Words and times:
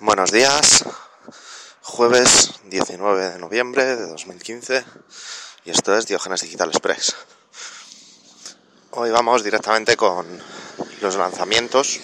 Buenos 0.00 0.30
días, 0.30 0.84
jueves 1.82 2.52
19 2.66 3.30
de 3.30 3.38
noviembre 3.40 3.96
de 3.96 4.06
2015 4.06 4.84
y 5.64 5.70
esto 5.70 5.92
es 5.96 6.06
Diógenes 6.06 6.42
Digital 6.42 6.68
Express. 6.68 7.16
Hoy 8.92 9.10
vamos 9.10 9.42
directamente 9.42 9.96
con 9.96 10.40
los 11.00 11.16
lanzamientos, 11.16 11.98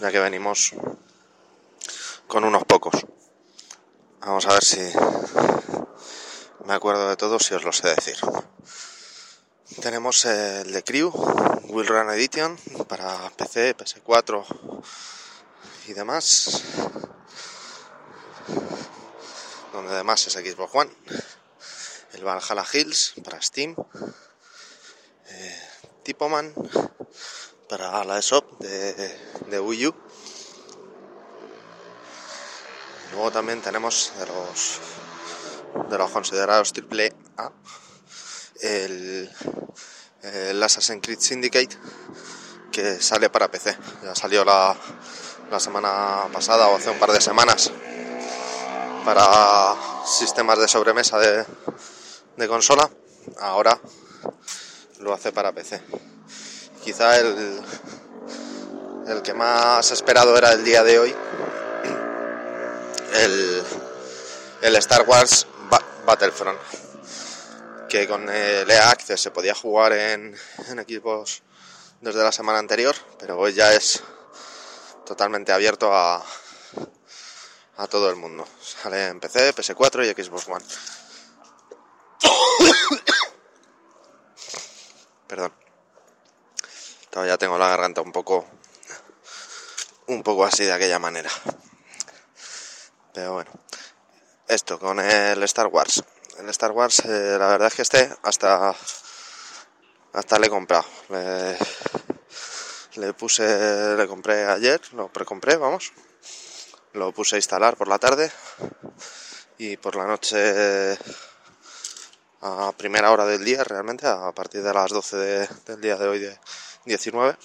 ya 0.00 0.12
que 0.12 0.20
venimos 0.20 0.72
con 2.28 2.44
unos 2.44 2.62
pocos. 2.64 2.94
Vamos 4.20 4.46
a 4.46 4.52
ver 4.52 4.62
si 4.62 4.78
me 6.64 6.74
acuerdo 6.74 7.08
de 7.08 7.16
todos 7.16 7.44
si 7.44 7.54
os 7.54 7.64
lo 7.64 7.72
sé 7.72 7.88
decir. 7.88 8.18
Tenemos 9.80 10.24
el 10.26 10.72
de 10.72 10.84
Crew, 10.84 11.10
Will 11.70 11.88
Run 11.88 12.10
Edition 12.10 12.56
para 12.86 13.30
PC, 13.30 13.76
PS4 13.76 14.44
y 15.92 15.94
demás. 15.94 16.62
Donde 19.72 19.92
además 19.92 20.26
es 20.26 20.32
Xbox 20.32 20.74
One. 20.74 20.90
El 22.14 22.24
Valhalla 22.24 22.64
Hills 22.72 23.14
para 23.22 23.40
Steam. 23.42 23.76
Eh, 25.28 25.68
Tipoman 26.02 26.54
para 27.68 28.04
la 28.04 28.18
ESOP 28.18 28.58
de, 28.60 29.18
de 29.48 29.60
Wii 29.60 29.86
U. 29.88 29.94
Luego 33.12 33.30
también 33.30 33.60
tenemos 33.60 34.12
de 34.18 34.26
los 34.26 34.80
de 35.90 35.98
los 35.98 36.10
considerados 36.10 36.72
triple 36.72 37.14
A 37.36 37.50
el, 38.60 39.30
el 40.22 40.62
Assassin's 40.62 41.02
Creed 41.02 41.18
Syndicate 41.18 41.76
que 42.70 43.00
sale 43.02 43.28
para 43.28 43.50
PC. 43.50 43.76
Ya 44.02 44.14
salió 44.14 44.44
la, 44.44 44.76
la 45.52 45.60
semana 45.60 46.28
pasada 46.32 46.68
o 46.68 46.76
hace 46.76 46.88
un 46.88 46.98
par 46.98 47.12
de 47.12 47.20
semanas 47.20 47.70
para 49.04 49.76
sistemas 50.06 50.58
de 50.58 50.66
sobremesa 50.66 51.18
de, 51.18 52.48
consola. 52.48 52.88
Ahora 53.38 53.78
lo 55.00 55.12
hace 55.12 55.30
para 55.30 55.52
PC. 55.52 55.82
Quizá 56.82 57.18
el, 57.18 57.60
el 59.08 59.20
que 59.20 59.34
más 59.34 59.90
esperado 59.90 60.38
era 60.38 60.52
el 60.52 60.64
día 60.64 60.82
de 60.84 60.98
hoy. 60.98 61.14
El, 63.12 63.62
el 64.62 64.76
Star 64.76 65.06
Wars 65.06 65.46
Battlefront 66.06 66.58
que 67.90 68.08
con 68.08 68.26
el 68.30 68.70
EA 68.70 68.88
Access 68.88 69.20
se 69.20 69.30
podía 69.30 69.54
jugar 69.54 69.92
en 69.92 70.34
equipos 70.78 71.42
desde 72.00 72.22
la 72.22 72.32
semana 72.32 72.58
anterior, 72.58 72.96
pero 73.18 73.38
hoy 73.38 73.52
ya 73.52 73.74
es 73.74 74.02
totalmente 75.12 75.52
abierto 75.52 75.92
a, 75.92 76.24
a 77.76 77.86
todo 77.86 78.08
el 78.08 78.16
mundo. 78.16 78.48
Sale 78.62 79.08
en 79.08 79.20
PC, 79.20 79.54
PS4 79.54 80.06
y 80.06 80.22
Xbox 80.22 80.48
One. 80.48 80.64
Perdón. 85.26 85.52
Todavía 87.10 87.36
tengo 87.36 87.58
la 87.58 87.68
garganta 87.68 88.00
un 88.00 88.10
poco 88.10 88.46
un 90.06 90.22
poco 90.22 90.46
así 90.46 90.64
de 90.64 90.72
aquella 90.72 90.98
manera. 90.98 91.28
Pero 93.12 93.34
bueno, 93.34 93.50
esto 94.48 94.78
con 94.78 94.98
el 94.98 95.42
Star 95.42 95.66
Wars 95.66 96.02
el 96.38 96.48
Star 96.48 96.70
Wars, 96.70 97.00
eh, 97.04 97.36
la 97.38 97.48
verdad 97.48 97.68
es 97.68 97.74
que 97.74 97.82
este 97.82 98.16
hasta 98.22 98.74
hasta 100.14 100.38
le 100.38 100.46
he 100.46 100.50
comprado. 100.50 100.86
Le, 101.10 101.58
le, 102.96 103.14
puse, 103.14 103.96
le 103.96 104.06
compré 104.06 104.44
ayer, 104.44 104.80
lo 104.94 105.08
precompré, 105.08 105.56
vamos. 105.56 105.92
Lo 106.92 107.12
puse 107.12 107.36
a 107.36 107.38
instalar 107.38 107.76
por 107.76 107.88
la 107.88 107.98
tarde 107.98 108.30
y 109.58 109.76
por 109.76 109.96
la 109.96 110.06
noche 110.06 110.98
a 112.42 112.72
primera 112.76 113.12
hora 113.12 113.24
del 113.24 113.44
día, 113.44 113.62
realmente, 113.64 114.06
a 114.06 114.32
partir 114.32 114.62
de 114.62 114.74
las 114.74 114.90
12 114.90 115.16
de, 115.16 115.48
del 115.66 115.80
día 115.80 115.96
de 115.96 116.08
hoy, 116.08 116.18
de 116.18 116.38
19, 116.84 117.36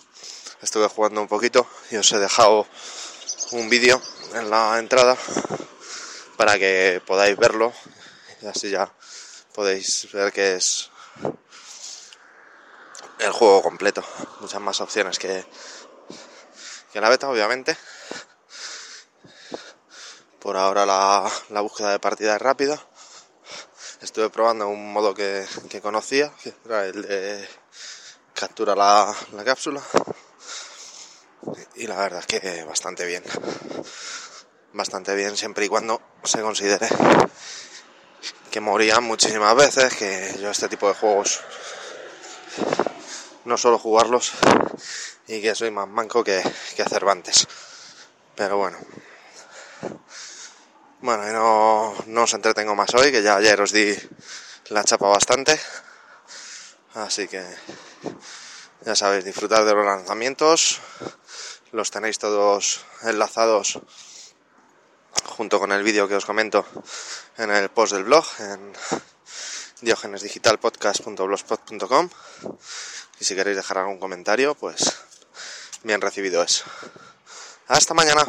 estuve 0.61 0.87
jugando 0.87 1.21
un 1.21 1.27
poquito 1.27 1.67
y 1.91 1.97
os 1.97 2.11
he 2.11 2.17
dejado 2.17 2.67
un 3.51 3.69
vídeo 3.69 4.01
en 4.33 4.49
la 4.49 4.79
entrada 4.79 5.15
para 6.35 6.57
que 6.57 7.01
podáis 7.05 7.37
verlo 7.37 7.71
y 8.41 8.47
así 8.47 8.69
ya 8.69 8.91
podéis 9.53 10.11
ver 10.11 10.33
que 10.33 10.55
es 10.55 10.89
el 13.19 13.31
juego 13.31 13.61
completo. 13.61 14.03
Muchas 14.39 14.61
más 14.61 14.79
opciones 14.81 15.19
que, 15.19 15.45
que 16.91 17.01
la 17.01 17.09
beta, 17.09 17.29
obviamente. 17.29 17.77
Por 20.39 20.55
ahora 20.57 20.85
la, 20.85 21.29
la 21.49 21.61
búsqueda 21.61 21.91
de 21.91 21.99
partida 21.99 22.35
es 22.35 22.41
rápida. 22.41 22.81
Estuve 24.01 24.29
probando 24.29 24.67
un 24.67 24.93
modo 24.93 25.13
que, 25.13 25.45
que 25.69 25.81
conocía, 25.81 26.31
que 26.43 26.53
era 26.65 26.85
el 26.85 27.01
de 27.01 27.49
captura 28.33 28.75
la, 28.75 29.13
la 29.33 29.43
cápsula. 29.43 29.81
Y 31.75 31.87
la 31.87 31.97
verdad 31.97 32.19
es 32.19 32.27
que 32.27 32.63
bastante 32.63 33.05
bien. 33.05 33.23
Bastante 34.73 35.15
bien 35.15 35.35
siempre 35.35 35.65
y 35.65 35.69
cuando 35.69 36.01
se 36.23 36.41
considere 36.41 36.87
que 38.51 38.59
morían 38.59 39.03
muchísimas 39.03 39.55
veces, 39.55 39.93
que 39.95 40.37
yo 40.39 40.51
este 40.51 40.69
tipo 40.69 40.87
de 40.87 40.93
juegos 40.93 41.41
no 43.47 43.57
suelo 43.57 43.79
jugarlos 43.79 44.33
y 45.27 45.41
que 45.41 45.55
soy 45.55 45.71
más 45.71 45.87
manco 45.87 46.23
que, 46.23 46.43
que 46.75 46.83
Cervantes. 46.83 47.47
Pero 48.35 48.57
bueno. 48.57 48.77
Bueno, 50.99 51.29
y 51.29 51.31
no, 51.31 51.95
no 52.07 52.23
os 52.23 52.33
entretengo 52.33 52.75
más 52.75 52.93
hoy, 52.93 53.09
que 53.11 53.23
ya 53.23 53.37
ayer 53.37 53.61
os 53.61 53.71
di 53.71 53.95
la 54.69 54.83
chapa 54.83 55.07
bastante. 55.07 55.57
Así 56.95 57.29
que 57.29 57.45
ya 58.81 58.95
sabéis, 58.95 59.23
disfrutar 59.23 59.63
de 59.63 59.73
los 59.73 59.85
lanzamientos. 59.85 60.81
Los 61.71 61.89
tenéis 61.89 62.19
todos 62.19 62.81
enlazados 63.03 63.79
junto 65.23 65.57
con 65.59 65.71
el 65.71 65.83
vídeo 65.83 66.09
que 66.09 66.15
os 66.15 66.25
comento 66.25 66.65
en 67.37 67.51
el 67.51 67.69
post 67.69 67.93
del 67.93 68.03
blog 68.03 68.25
en 68.39 68.73
diogenesdigitalpodcast.blogspot.com 69.81 72.09
y 73.19 73.25
si 73.25 73.35
queréis 73.35 73.57
dejar 73.57 73.79
algún 73.79 73.99
comentario 73.99 74.55
pues 74.55 74.95
bien 75.83 76.01
recibido 76.01 76.43
es 76.43 76.63
hasta 77.67 77.93
mañana 77.93 78.25